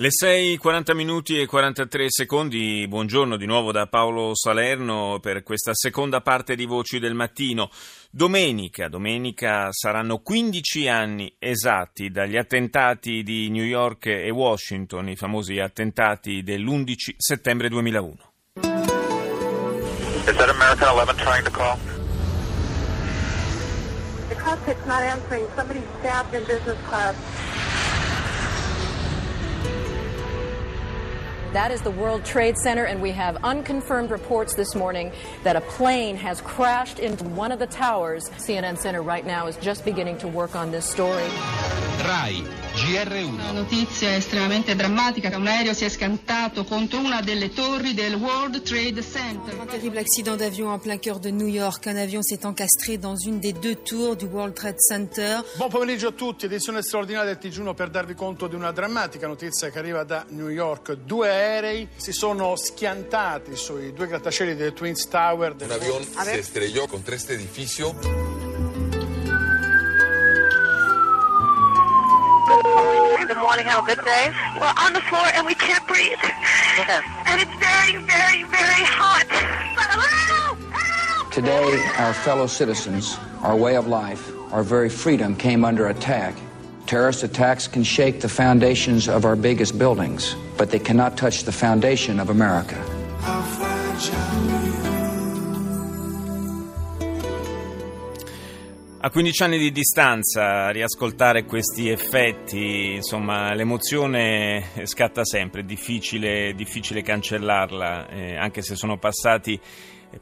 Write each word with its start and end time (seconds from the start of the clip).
Le 0.00 0.12
6, 0.12 0.58
40 0.58 0.94
minuti 0.94 1.40
e 1.40 1.46
43 1.46 2.06
secondi, 2.08 2.86
buongiorno 2.86 3.36
di 3.36 3.46
nuovo 3.46 3.72
da 3.72 3.88
Paolo 3.88 4.32
Salerno 4.32 5.18
per 5.20 5.42
questa 5.42 5.74
seconda 5.74 6.20
parte 6.20 6.54
di 6.54 6.66
Voci 6.66 7.00
del 7.00 7.14
Mattino. 7.14 7.68
Domenica, 8.08 8.86
domenica 8.86 9.72
saranno 9.72 10.18
15 10.18 10.86
anni 10.86 11.34
esatti 11.40 12.10
dagli 12.10 12.36
attentati 12.36 13.24
di 13.24 13.50
New 13.50 13.64
York 13.64 14.06
e 14.06 14.30
Washington, 14.30 15.08
i 15.08 15.16
famosi 15.16 15.58
attentati 15.58 16.44
dell'11 16.44 16.94
settembre 17.16 17.68
2001. 17.68 18.14
Is 18.54 20.36
that 20.36 20.48
American 20.48 20.90
11 20.94 21.16
trying 21.16 21.42
to 21.42 21.50
call? 21.50 21.76
The 24.28 24.36
cockpit's 24.36 24.86
not 24.86 25.02
answering. 25.02 25.44
Somebody's 25.56 25.82
stabbed 25.98 26.32
in 26.34 26.44
business 26.44 26.78
class. 26.88 27.16
That 31.54 31.70
is 31.70 31.80
the 31.80 31.90
World 31.90 32.26
Trade 32.26 32.58
Center, 32.58 32.84
and 32.84 33.00
we 33.00 33.10
have 33.12 33.42
unconfirmed 33.42 34.10
reports 34.10 34.54
this 34.54 34.74
morning 34.74 35.10
that 35.44 35.56
a 35.56 35.62
plane 35.62 36.14
has 36.16 36.42
crashed 36.42 36.98
into 36.98 37.24
one 37.24 37.52
of 37.52 37.58
the 37.58 37.66
towers. 37.66 38.28
CNN 38.36 38.76
Center 38.76 39.00
right 39.00 39.24
now 39.24 39.46
is 39.46 39.56
just 39.56 39.82
beginning 39.82 40.18
to 40.18 40.28
work 40.28 40.54
on 40.54 40.70
this 40.70 40.84
story. 40.84 41.24
RAI 42.04 42.44
GR1 42.78 43.32
Una 43.32 43.50
notizia 43.50 44.14
estremamente 44.14 44.76
drammatica. 44.76 45.36
Un 45.36 45.48
aereo 45.48 45.74
si 45.74 45.84
è 45.84 45.88
scantato 45.88 46.64
contro 46.64 47.00
una 47.00 47.20
delle 47.20 47.50
torri 47.50 47.92
del 47.92 48.14
World 48.14 48.62
Trade 48.62 49.02
Center. 49.02 49.58
Un 49.58 49.66
terrible 49.66 49.98
accident 49.98 50.36
d'avion 50.36 50.72
en 50.72 50.78
plein 50.78 50.98
cœur 50.98 51.18
de 51.18 51.30
New 51.30 51.48
York. 51.48 51.86
Un 51.86 51.96
avion 51.96 52.22
s'est 52.22 52.46
encastré 52.46 52.96
dans 52.96 53.16
une 53.16 53.40
des 53.40 53.52
deux 53.52 53.74
tours 53.74 54.16
du 54.16 54.26
World 54.26 54.54
Trade 54.54 54.78
Center. 54.78 55.42
Buon 55.56 55.70
pomeriggio 55.70 56.08
a 56.08 56.12
tutti, 56.12 56.46
edizione 56.46 56.82
straordinaria 56.82 57.34
del 57.34 57.50
TG1 57.50 57.74
per 57.74 57.90
darvi 57.90 58.14
conto 58.14 58.46
di 58.46 58.54
una 58.54 58.70
drammatica 58.70 59.26
notizia 59.26 59.70
che 59.70 59.78
arriva 59.78 60.04
da 60.04 60.24
New 60.28 60.48
York. 60.48 60.92
Due 60.92 61.28
aerei 61.28 61.88
si 61.96 62.12
sono 62.12 62.54
schiantati 62.54 63.56
sui 63.56 63.92
due 63.92 64.06
grattacieli 64.06 64.54
del 64.54 64.72
Twin 64.72 64.94
Tower. 65.10 65.56
Un 65.60 65.72
avión 65.72 66.04
se 66.04 66.38
estrelló 66.38 66.86
contra 66.86 67.16
este 67.16 67.34
edificio. 67.34 68.27
Good. 73.58 73.66
Have 73.66 73.88
a 73.88 73.96
good 73.96 74.04
day. 74.04 74.32
We're 74.60 74.72
on 74.78 74.92
the 74.92 75.00
floor 75.00 75.24
and 75.34 75.44
we 75.44 75.52
can't 75.52 75.84
breathe. 75.88 76.16
And 77.26 77.42
it's 77.42 77.50
very, 77.58 77.96
very, 78.04 78.44
very 78.44 78.84
hot. 78.86 79.26
Help! 79.26 80.58
Help! 80.70 81.32
Today, 81.32 81.84
our 81.96 82.14
fellow 82.14 82.46
citizens, 82.46 83.18
our 83.42 83.56
way 83.56 83.74
of 83.74 83.88
life, 83.88 84.30
our 84.52 84.62
very 84.62 84.88
freedom 84.88 85.34
came 85.34 85.64
under 85.64 85.88
attack. 85.88 86.36
Terrorist 86.86 87.24
attacks 87.24 87.66
can 87.66 87.82
shake 87.82 88.20
the 88.20 88.28
foundations 88.28 89.08
of 89.08 89.24
our 89.24 89.34
biggest 89.34 89.76
buildings, 89.76 90.36
but 90.56 90.70
they 90.70 90.78
cannot 90.78 91.16
touch 91.16 91.42
the 91.42 91.50
foundation 91.50 92.20
of 92.20 92.30
America. 92.30 92.76
A 99.00 99.10
15 99.10 99.42
anni 99.44 99.58
di 99.58 99.70
distanza, 99.70 100.70
riascoltare 100.70 101.44
questi 101.44 101.88
effetti, 101.88 102.94
insomma, 102.94 103.54
l'emozione 103.54 104.64
scatta 104.82 105.24
sempre, 105.24 105.60
è 105.60 105.64
difficile, 105.64 106.52
difficile 106.56 107.02
cancellarla, 107.02 108.08
eh, 108.08 108.36
anche 108.36 108.60
se 108.60 108.74
sono 108.74 108.98
passati 108.98 109.58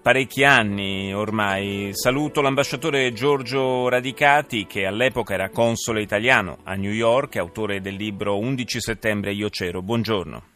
parecchi 0.02 0.44
anni 0.44 1.14
ormai. 1.14 1.88
Saluto 1.92 2.42
l'ambasciatore 2.42 3.14
Giorgio 3.14 3.88
Radicati, 3.88 4.66
che 4.66 4.84
all'epoca 4.84 5.32
era 5.32 5.48
console 5.48 6.02
italiano 6.02 6.58
a 6.64 6.74
New 6.74 6.92
York, 6.92 7.36
autore 7.36 7.80
del 7.80 7.94
libro 7.94 8.38
11 8.38 8.78
settembre 8.78 9.32
Io 9.32 9.48
c'ero. 9.48 9.80
Buongiorno. 9.80 10.55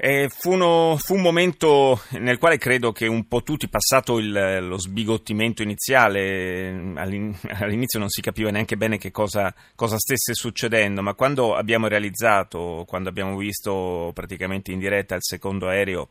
Eh, 0.00 0.28
fu, 0.28 0.52
uno, 0.52 0.96
fu, 0.96 1.14
un 1.14 1.22
momento 1.22 2.00
nel 2.20 2.38
quale 2.38 2.56
credo 2.56 2.92
che 2.92 3.08
un 3.08 3.26
po' 3.26 3.42
tutti, 3.42 3.66
passato 3.66 4.18
il, 4.18 4.58
lo 4.60 4.78
sbigottimento 4.78 5.62
iniziale, 5.62 6.94
all'inizio 6.94 7.98
non 7.98 8.08
si 8.08 8.20
capiva 8.20 8.50
neanche 8.50 8.76
bene 8.76 8.96
che 8.96 9.10
cosa, 9.10 9.52
cosa, 9.74 9.98
stesse 9.98 10.34
succedendo, 10.34 11.02
ma 11.02 11.14
quando 11.14 11.56
abbiamo 11.56 11.88
realizzato, 11.88 12.84
quando 12.86 13.08
abbiamo 13.08 13.36
visto 13.36 14.12
praticamente 14.14 14.70
in 14.70 14.78
diretta 14.78 15.16
il 15.16 15.24
secondo 15.24 15.66
aereo 15.66 16.10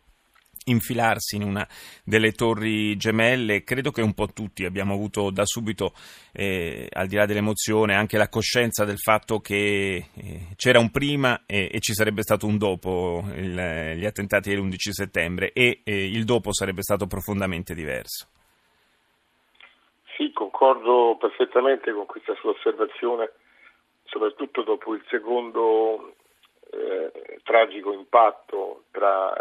infilarsi 0.67 1.35
in 1.35 1.43
una 1.43 1.67
delle 2.03 2.31
torri 2.31 2.95
gemelle, 2.95 3.63
credo 3.63 3.91
che 3.91 4.01
un 4.01 4.13
po' 4.13 4.27
tutti 4.27 4.65
abbiamo 4.65 4.93
avuto 4.93 5.29
da 5.29 5.45
subito, 5.45 5.93
eh, 6.31 6.87
al 6.91 7.07
di 7.07 7.15
là 7.15 7.25
dell'emozione, 7.25 7.95
anche 7.95 8.17
la 8.17 8.29
coscienza 8.29 8.85
del 8.85 8.99
fatto 8.99 9.39
che 9.39 10.09
eh, 10.13 10.47
c'era 10.55 10.79
un 10.79 10.91
prima 10.91 11.43
e, 11.45 11.69
e, 11.71 11.79
ci 11.79 11.93
sarebbe 11.93 12.21
stato 12.21 12.45
un 12.45 12.57
dopo 12.57 13.23
il, 13.35 13.95
gli 13.95 14.05
attentati 14.05 14.49
dell'11 14.49 14.89
settembre 14.89 15.51
e 15.53 15.81
eh, 15.83 16.05
il 16.05 16.23
dopo 16.25 16.53
sarebbe 16.53 16.81
stato 16.81 17.07
profondamente 17.07 17.73
diverso. 17.73 18.27
Sì, 20.15 20.31
concordo 20.33 21.15
perfettamente 21.19 21.93
con 21.93 22.05
questa 22.07 22.33
sua 22.35 22.51
osservazione, 22.51 23.31
soprattutto 24.05 24.63
dopo 24.63 24.95
il 24.95 25.03
secondo 25.09 26.15
eh, 26.71 27.39
tragico 27.43 27.93
impatto 27.93 28.83
tra 28.91 29.33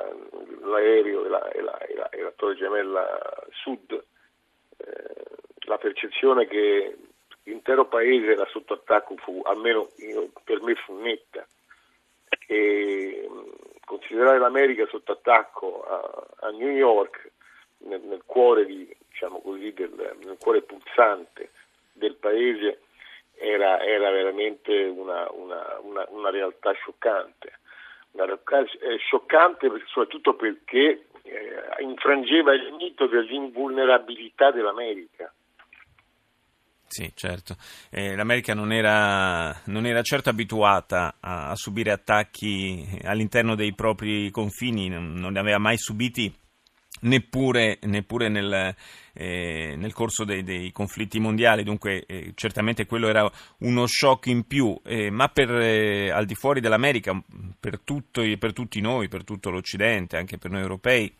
l'aereo 0.67 1.25
e 1.25 1.29
la, 1.29 1.49
e 1.51 1.61
la, 1.61 1.79
e 1.79 1.95
la, 1.95 2.09
e 2.11 2.21
la 2.21 2.33
torre 2.37 2.55
gemella 2.57 3.47
sud, 3.53 3.93
eh, 4.77 5.25
la 5.67 5.79
percezione 5.79 6.47
che 6.47 6.97
l'intero 7.45 7.87
paese 7.87 8.33
era 8.33 8.47
sotto 8.47 8.75
attacco 8.75 9.17
fu, 9.17 9.41
almeno 9.45 9.91
io, 9.99 10.31
per 10.45 10.61
me, 10.63 10.75
fu 10.75 10.99
netta. 11.01 11.47
E 12.49 13.29
considerare 13.85 14.39
l'America 14.39 14.87
sotto 14.87 15.13
attacco 15.13 15.85
a, 15.85 16.47
a 16.47 16.51
New 16.51 16.71
York, 16.71 17.31
nel, 17.79 18.01
nel 18.03 18.23
cuore, 18.25 18.67
di, 18.67 18.95
diciamo 19.09 19.41
così, 19.41 19.73
del, 19.73 20.17
nel 20.25 20.37
cuore 20.39 20.63
pulsante 20.63 21.51
del 21.93 22.15
paese, 22.15 22.81
era, 23.39 23.81
era 23.81 24.11
veramente 24.11 24.85
una, 24.85 25.31
una, 25.31 25.79
una, 25.81 26.05
una, 26.09 26.31
realtà 26.31 26.73
scioccante. 26.73 27.61
Realtà 28.25 28.61
eh, 28.61 28.97
scioccante 28.99 29.71
soprattutto 29.87 30.35
perché 30.35 31.07
eh, 31.23 31.83
infrangeva 31.83 32.55
il 32.55 32.73
mito 32.79 33.07
dell'invulnerabilità 33.07 34.51
dell'America. 34.51 35.33
Sì, 36.89 37.11
certo. 37.15 37.57
Eh, 37.91 38.15
L'America 38.15 38.55
non 38.55 38.73
era, 38.73 39.53
non 39.67 39.87
era, 39.87 40.03
certo 40.03 40.31
abituata 40.31 41.17
a, 41.21 41.51
a, 41.51 41.55
subire 41.57 41.91
attacchi 41.91 43.01
all'interno 43.03 43.57
dei 43.57 43.75
propri 43.75 44.31
confini, 44.31 44.89
non, 44.89 45.13
non 45.13 45.33
ne 45.33 45.41
aveva 45.41 45.59
mai 45.59 45.77
subiti 45.77 46.33
neppure, 47.01 47.79
neppure 47.83 48.29
nel, 48.29 48.75
eh, 49.13 49.75
nel, 49.77 49.93
corso 49.93 50.25
dei, 50.25 50.43
dei, 50.43 50.73
conflitti 50.73 51.19
mondiali, 51.19 51.63
dunque 51.63 52.05
eh, 52.07 52.33
certamente 52.35 52.87
quello 52.87 53.09
era 53.09 53.31
uno 53.59 53.87
shock 53.87 54.27
in 54.27 54.47
più, 54.47 54.79
eh, 54.85 55.11
ma 55.11 55.29
per, 55.29 55.51
eh, 55.51 56.11
al 56.11 56.27
di 56.27 56.35
fuori 56.35 56.61
dell'America, 56.61 57.21
per, 57.59 57.81
tutto, 57.81 58.23
per 58.39 58.53
tutti 58.53 58.81
noi, 58.81 59.09
per 59.09 59.25
tutto 59.25 59.51
l'Occidente, 59.51 60.17
anche 60.17 60.39
per 60.39 60.51
noi 60.51 60.63
europei, 60.63 61.13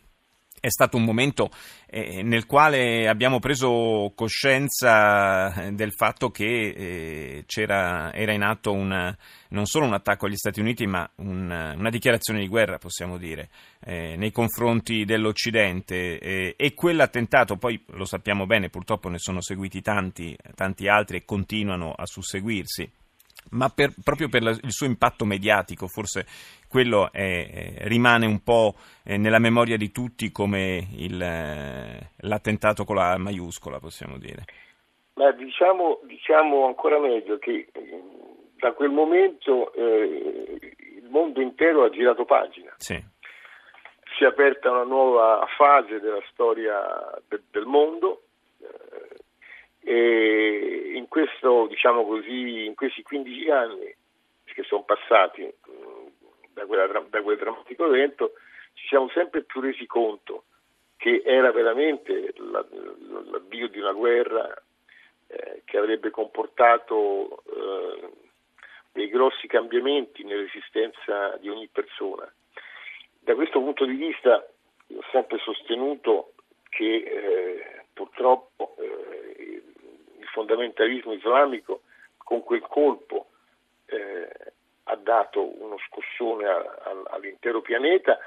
è 0.59 0.69
stato 0.69 0.97
un 0.97 1.03
momento 1.03 1.49
eh, 1.87 2.21
nel 2.23 2.45
quale 2.45 3.07
abbiamo 3.07 3.39
preso 3.39 4.11
coscienza 4.15 5.53
eh, 5.53 5.71
del 5.71 5.93
fatto 5.93 6.29
che 6.29 6.43
eh, 6.45 7.45
era 7.47 8.11
in 8.33 8.41
atto 8.41 8.73
una, 8.73 9.15
non 9.49 9.65
solo 9.65 9.85
un 9.85 9.93
attacco 9.93 10.25
agli 10.25 10.35
Stati 10.35 10.59
Uniti, 10.59 10.85
ma 10.85 11.09
un, 11.17 11.73
una 11.77 11.89
dichiarazione 11.89 12.39
di 12.39 12.47
guerra, 12.47 12.77
possiamo 12.77 13.17
dire, 13.17 13.49
eh, 13.85 14.15
nei 14.17 14.31
confronti 14.31 15.05
dell'Occidente. 15.05 16.55
E 16.55 16.73
quell'attentato, 16.73 17.57
poi 17.57 17.81
lo 17.91 18.05
sappiamo 18.05 18.45
bene, 18.45 18.69
purtroppo 18.69 19.09
ne 19.09 19.19
sono 19.19 19.41
seguiti 19.41 19.81
tanti, 19.81 20.35
tanti 20.55 20.87
altri 20.87 21.17
e 21.17 21.25
continuano 21.25 21.93
a 21.93 22.05
susseguirsi 22.05 22.89
ma 23.51 23.69
per, 23.69 23.93
proprio 24.03 24.29
per 24.29 24.43
la, 24.43 24.51
il 24.51 24.71
suo 24.71 24.85
impatto 24.85 25.25
mediatico, 25.25 25.87
forse 25.87 26.25
quello 26.67 27.11
è, 27.11 27.75
rimane 27.87 28.25
un 28.25 28.43
po' 28.43 28.75
eh, 29.03 29.17
nella 29.17 29.39
memoria 29.39 29.77
di 29.77 29.91
tutti 29.91 30.31
come 30.31 30.87
il, 30.97 31.21
eh, 31.21 32.11
l'attentato 32.17 32.83
con 32.83 32.95
la 32.95 33.17
maiuscola, 33.17 33.79
possiamo 33.79 34.17
dire. 34.17 34.43
Ma 35.13 35.31
diciamo, 35.31 35.99
diciamo 36.03 36.67
ancora 36.67 36.99
meglio 36.99 37.39
che 37.39 37.69
eh, 37.71 38.01
da 38.57 38.73
quel 38.73 38.91
momento 38.91 39.73
eh, 39.73 40.59
il 40.97 41.07
mondo 41.09 41.41
intero 41.41 41.83
ha 41.83 41.89
girato 41.89 42.25
pagina. 42.25 42.73
Sì. 42.77 43.01
si 44.17 44.23
è 44.23 44.27
aperta 44.27 44.71
una 44.71 44.83
nuova 44.83 45.45
fase 45.57 45.99
della 45.99 46.21
storia 46.31 46.79
de- 47.27 47.43
del 47.51 47.65
mondo 47.65 48.23
eh, 48.59 49.16
in, 49.93 51.07
questo, 51.07 51.67
diciamo 51.67 52.05
così, 52.05 52.65
in 52.65 52.75
questi 52.75 53.01
15 53.03 53.49
anni 53.49 53.95
che 54.43 54.63
sono 54.63 54.83
passati 54.83 55.43
mh, 55.43 56.51
da, 56.53 56.65
quella, 56.65 56.87
da 56.87 57.21
quel 57.21 57.37
drammatico 57.37 57.85
evento 57.85 58.33
ci 58.73 58.87
siamo 58.87 59.09
sempre 59.09 59.43
più 59.43 59.61
resi 59.61 59.85
conto 59.85 60.45
che 60.97 61.21
era 61.23 61.51
veramente 61.51 62.33
la, 62.37 62.65
l'avvio 63.29 63.67
di 63.67 63.79
una 63.79 63.91
guerra 63.93 64.51
eh, 65.27 65.61
che 65.63 65.77
avrebbe 65.77 66.09
comportato 66.09 67.43
eh, 67.45 68.09
dei 68.93 69.09
grossi 69.09 69.45
cambiamenti 69.45 70.23
nell'esistenza 70.23 71.37
di 71.37 71.49
ogni 71.49 71.67
persona. 71.67 72.31
Da 73.19 73.35
questo 73.35 73.59
punto 73.59 73.85
di 73.85 73.93
vista 73.93 74.37
ho 74.95 75.03
sempre 75.11 75.37
sostenuto 75.37 76.33
che 76.69 76.95
eh, 76.95 77.85
purtroppo 77.93 78.46
fondamentalismo 80.47 81.13
islamico 81.13 81.81
con 82.17 82.41
quel 82.43 82.61
colpo 82.61 83.27
eh, 83.85 84.29
ha 84.83 84.95
dato 84.95 85.61
uno 85.61 85.77
scossone 85.87 86.45
a, 86.45 86.55
a, 86.57 87.03
all'intero 87.11 87.61
pianeta 87.61 88.17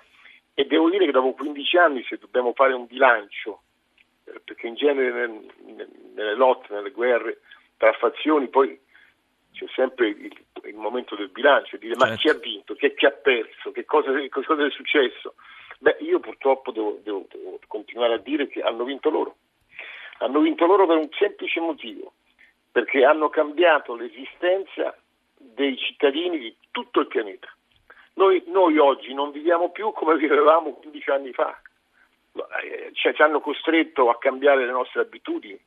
e 0.52 0.66
devo 0.66 0.90
dire 0.90 1.06
che 1.06 1.12
dopo 1.12 1.32
15 1.32 1.76
anni 1.78 2.04
se 2.04 2.18
dobbiamo 2.18 2.52
fare 2.52 2.74
un 2.74 2.86
bilancio, 2.86 3.62
eh, 4.24 4.40
perché 4.44 4.66
in 4.66 4.74
genere 4.74 5.26
nel, 5.26 5.88
nelle 6.14 6.34
lotte, 6.34 6.74
nelle 6.74 6.90
guerre 6.90 7.40
tra 7.78 7.92
fazioni 7.92 8.48
poi 8.48 8.78
c'è 9.52 9.66
sempre 9.74 10.08
il, 10.08 10.36
il 10.64 10.74
momento 10.74 11.16
del 11.16 11.30
bilancio, 11.30 11.78
dire 11.78 11.94
certo. 11.94 12.10
ma 12.10 12.16
chi 12.16 12.28
ha 12.28 12.34
vinto, 12.34 12.74
chi, 12.74 12.92
chi 12.94 13.06
ha 13.06 13.10
perso, 13.10 13.72
che 13.72 13.84
cosa, 13.86 14.12
che 14.12 14.28
cosa, 14.28 14.66
è 14.66 14.70
successo? 14.70 15.34
Beh, 15.78 15.96
io 16.00 16.20
purtroppo 16.20 16.72
devo, 16.72 17.00
devo, 17.02 17.26
devo 17.30 17.58
continuare 17.66 18.14
a 18.14 18.18
dire 18.18 18.48
che 18.48 18.60
hanno 18.60 18.84
vinto 18.84 19.08
loro. 19.08 19.36
Hanno 20.22 20.40
vinto 20.40 20.66
loro 20.66 20.86
per 20.86 20.98
un 20.98 21.08
semplice 21.18 21.60
motivo, 21.60 22.12
perché 22.70 23.04
hanno 23.04 23.28
cambiato 23.28 23.94
l'esistenza 23.94 24.94
dei 25.36 25.76
cittadini 25.78 26.38
di 26.38 26.54
tutto 26.70 27.00
il 27.00 27.06
pianeta. 27.06 27.48
Noi, 28.14 28.42
noi, 28.48 28.76
oggi 28.76 29.14
non 29.14 29.30
viviamo 29.30 29.70
più 29.70 29.92
come 29.92 30.16
vivevamo 30.18 30.74
15 30.74 31.10
anni 31.10 31.32
fa, 31.32 31.58
eh, 32.62 32.90
cioè, 32.92 33.14
ci 33.14 33.22
hanno 33.22 33.40
costretto 33.40 34.10
a 34.10 34.18
cambiare 34.18 34.66
le 34.66 34.72
nostre 34.72 35.00
abitudini, 35.00 35.58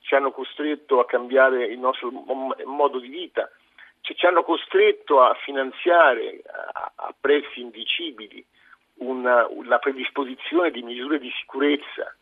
ci 0.00 0.14
hanno 0.14 0.32
costretto 0.32 1.00
a 1.00 1.06
cambiare 1.06 1.64
il 1.64 1.78
nostro 1.78 2.10
modo 2.10 2.98
di 2.98 3.08
vita, 3.08 3.50
cioè, 4.02 4.16
ci 4.16 4.26
hanno 4.26 4.42
costretto 4.42 5.22
a 5.22 5.32
finanziare 5.34 6.42
a, 6.44 6.92
a 6.94 7.14
prezzi 7.18 7.60
indicibili 7.60 8.44
una, 8.96 9.46
una, 9.48 9.78
predisposizione 9.78 10.70
di 10.70 10.82
misure 10.82 11.18
di 11.18 11.32
sicurezza 11.40 12.14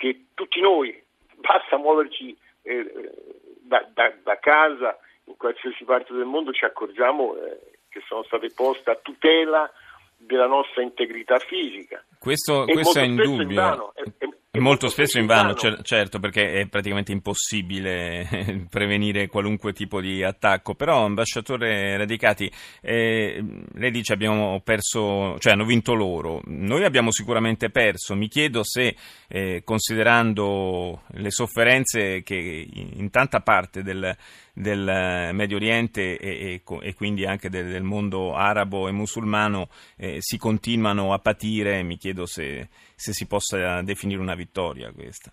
che 0.00 0.28
tutti 0.32 0.62
noi, 0.62 0.98
basta 1.36 1.76
muoverci 1.76 2.34
eh, 2.62 3.12
da, 3.60 3.86
da, 3.92 4.10
da, 4.22 4.38
casa 4.38 4.96
in 5.24 5.36
qualsiasi 5.36 5.84
parte 5.84 6.14
del 6.14 6.24
mondo, 6.24 6.52
ci 6.52 6.64
accorgiamo 6.64 7.36
eh, 7.36 7.76
che 7.90 8.00
sono 8.08 8.22
state 8.22 8.50
poste 8.54 8.90
a 8.90 8.96
tutela 8.96 9.70
della 10.16 10.46
nostra 10.46 10.80
integrità 10.80 11.38
fisica. 11.38 12.02
Questo, 12.18 12.64
questo 12.64 12.98
è 12.98 13.02
indubbio. 13.02 13.92
È, 13.92 14.02
è, 14.16 14.28
Molto 14.58 14.88
spesso 14.88 15.20
in 15.20 15.26
vano, 15.26 15.54
certo, 15.54 16.18
perché 16.18 16.54
è 16.54 16.66
praticamente 16.66 17.12
impossibile 17.12 18.66
prevenire 18.68 19.28
qualunque 19.28 19.72
tipo 19.72 20.00
di 20.00 20.24
attacco. 20.24 20.74
Però, 20.74 21.04
ambasciatore 21.04 21.96
Radicati, 21.96 22.50
eh, 22.80 23.44
lei 23.74 23.90
dice 23.92 24.12
abbiamo 24.12 24.60
perso, 24.64 25.38
cioè 25.38 25.52
hanno 25.52 25.64
vinto 25.64 25.94
loro. 25.94 26.40
Noi 26.46 26.82
abbiamo 26.82 27.12
sicuramente 27.12 27.70
perso. 27.70 28.16
Mi 28.16 28.26
chiedo 28.26 28.64
se, 28.64 28.96
eh, 29.28 29.62
considerando 29.64 31.02
le 31.12 31.30
sofferenze 31.30 32.24
che 32.24 32.66
in 32.72 33.08
tanta 33.10 33.42
parte 33.42 33.84
del, 33.84 34.16
del 34.60 35.30
Medio 35.32 35.56
Oriente 35.56 36.18
e, 36.18 36.54
e, 36.54 36.62
e 36.82 36.94
quindi 36.94 37.24
anche 37.24 37.48
del, 37.48 37.70
del, 37.70 37.82
mondo 37.82 38.34
arabo 38.34 38.88
e 38.88 38.92
musulmano 38.92 39.68
eh, 39.96 40.16
si 40.20 40.38
continuano 40.38 41.12
a 41.12 41.18
patire, 41.18 41.82
mi 41.82 41.96
chiedo 41.96 42.26
se, 42.26 42.68
se 42.94 43.12
si 43.12 43.26
possa 43.26 43.82
definire 43.82 44.20
una 44.20 44.34
vittoria 44.34 44.92
questa. 44.92 45.32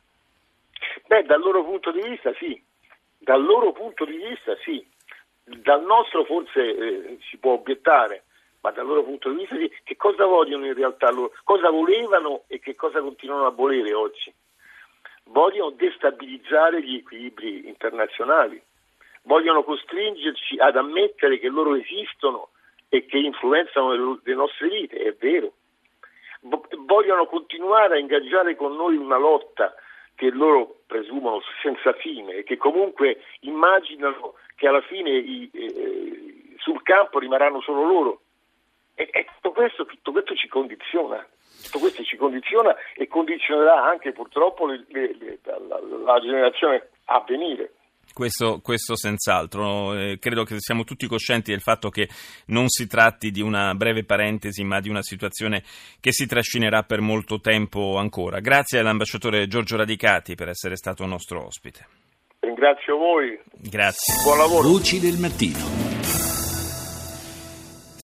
Beh, 1.08 1.24
dal 1.24 1.40
loro 1.40 1.64
punto 1.64 1.92
di 1.92 2.02
vista 2.02 2.34
sì, 2.38 2.62
dal 3.18 3.44
loro 3.44 3.72
punto 3.72 4.06
di 4.06 4.18
vista 4.18 4.56
sì, 4.64 4.86
dal 5.44 5.84
nostro 5.84 6.26
forse 6.26 6.60
eh, 6.60 7.18
si 7.30 7.38
può 7.38 7.54
obiettare, 7.54 8.24
ma 8.62 8.72
dal 8.72 8.86
loro 8.86 9.04
punto 9.04 9.30
di 9.30 9.38
vista 9.38 9.56
sì, 9.56 9.72
che 9.84 9.96
cosa 9.96 10.26
vogliono 10.26 10.66
in 10.66 10.74
realtà 10.74 11.10
loro, 11.10 11.32
cosa 11.44 11.70
volevano 11.70 12.44
e 12.48 12.60
che 12.60 12.76
cosa 12.76 13.00
continuano 13.00 13.46
a 13.46 13.52
volere 13.52 13.94
oggi? 13.94 14.34
Vogliono 15.24 15.72
destabilizzare 15.72 16.82
gli 16.82 16.96
equilibri 16.96 17.68
internazionali, 17.68 18.62
vogliono 19.28 19.64
costringerci 19.64 20.58
ad 20.58 20.78
ammettere 20.78 21.38
che 21.38 21.50
loro 21.50 21.76
esistono 21.76 22.50
e 22.90 23.06
che 23.06 23.18
influenzano 23.18 24.20
le 24.24 24.34
nostre 24.34 24.70
vite, 24.70 24.98
è 24.98 25.14
vero, 25.14 25.52
vogliono 26.86 27.26
continuare 27.26 27.96
a 27.96 28.00
ingaggiare 28.00 28.56
con 28.56 28.76
noi 28.76 28.96
una 28.96 29.18
lotta 29.18 29.76
che 30.16 30.32
loro 30.32 30.80
presumono 30.88 31.42
senza 31.62 31.94
fine 31.94 32.36
e 32.36 32.44
che 32.44 32.58
comunque 32.58 33.22
immaginano 33.42 34.34
che 34.56 34.68
alla 34.68 34.82
fine 34.82 35.12
i, 35.12 35.50
eh, 35.54 36.56
sul 36.58 36.82
campo 36.82 37.20
rimarranno 37.20 37.62
solo 37.62 37.86
loro. 37.86 38.22
E, 38.96 39.10
e 39.12 39.28
tutto, 39.36 39.52
questo, 39.52 39.86
tutto, 39.86 40.12
questo, 40.12 40.34
ci 40.34 40.48
condiziona, 40.48 41.24
tutto 41.66 41.80
questo 41.80 42.04
ci 42.04 42.16
condiziona 42.16 42.76
e 42.96 43.08
condizionerà 43.08 43.84
anche 43.84 44.12
purtroppo 44.12 44.66
le, 44.66 44.86
le, 44.88 45.40
la, 45.44 45.80
la 46.04 46.20
generazione 46.20 46.90
a 47.06 47.24
venire. 47.28 47.74
Questo, 48.14 48.60
questo, 48.62 48.96
senz'altro. 48.96 49.94
Eh, 49.96 50.18
credo 50.20 50.44
che 50.44 50.56
siamo 50.60 50.84
tutti 50.84 51.08
coscienti 51.08 51.52
del 51.52 51.62
fatto 51.62 51.90
che 51.90 52.10
non 52.48 52.68
si 52.68 52.88
tratti 52.88 53.32
di 53.32 53.42
una 53.42 53.74
breve 53.76 54.04
parentesi, 54.04 54.64
ma 54.64 54.80
di 54.80 54.90
una 54.90 55.04
situazione 55.04 55.64
che 56.00 56.12
si 56.12 56.26
trascinerà 56.26 56.84
per 56.84 57.02
molto 57.02 57.40
tempo 57.40 57.98
ancora. 57.98 58.40
Grazie 58.40 58.80
all'ambasciatore 58.80 59.48
Giorgio 59.48 59.78
Radicati 59.78 60.36
per 60.36 60.50
essere 60.50 60.76
stato 60.76 61.06
nostro 61.06 61.46
ospite. 61.46 61.86
Ringrazio 62.40 62.98
voi. 62.98 63.40
Grazie. 63.54 64.22
Buon 64.24 64.38
lavoro. 64.38 64.68
Voci 64.68 65.00
del 65.00 65.18
mattino. 65.18 65.87